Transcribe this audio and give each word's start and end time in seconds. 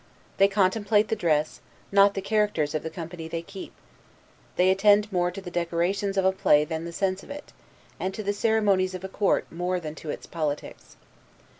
They 0.37 0.47
contemplate 0.47 1.09
the 1.09 1.15
dress, 1.15 1.59
not 1.91 2.15
the 2.15 2.23
characters 2.23 2.73
of 2.73 2.81
the 2.81 2.89
company 2.89 3.27
they 3.27 3.43
keep. 3.43 3.71
They 4.55 4.71
attend 4.71 5.11
more 5.13 5.29
to 5.29 5.41
the 5.41 5.51
decorations 5.51 6.17
of 6.17 6.25
a 6.25 6.31
play 6.31 6.65
than 6.65 6.85
the 6.85 6.91
sense 6.91 7.21
of 7.21 7.29
it; 7.29 7.53
and 7.99 8.11
to 8.15 8.23
the 8.23 8.33
ceremonies 8.33 8.95
of 8.95 9.03
a 9.03 9.07
court 9.07 9.45
more 9.51 9.79
than 9.79 9.93
to 9.93 10.09
its 10.09 10.25
politics. 10.25 10.95